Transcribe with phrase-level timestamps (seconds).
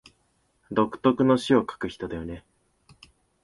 [0.71, 2.43] 独特の詩を書く人だよね